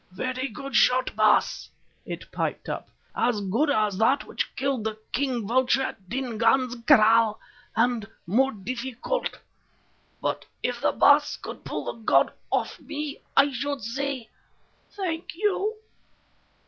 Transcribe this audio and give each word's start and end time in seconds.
"Very 0.13 0.47
good 0.47 0.75
shot, 0.75 1.15
Baas," 1.15 1.69
it 2.07 2.31
piped 2.31 2.67
up, 2.67 2.89
"as 3.15 3.39
good 3.39 3.69
as 3.69 3.99
that 3.99 4.23
which 4.25 4.49
killed 4.55 4.83
the 4.83 4.97
king 5.11 5.45
vulture 5.45 5.83
at 5.83 6.09
Dingaan's 6.09 6.75
kraal, 6.87 7.39
and 7.75 8.07
more 8.25 8.51
difficult. 8.51 9.37
But 10.19 10.45
if 10.63 10.81
the 10.81 10.91
Baas 10.91 11.37
could 11.37 11.63
pull 11.63 11.85
the 11.85 11.93
god 12.01 12.33
off 12.49 12.79
me 12.79 13.19
I 13.37 13.51
should 13.51 13.83
say 13.83 14.29
Thank 14.89 15.35
you." 15.35 15.75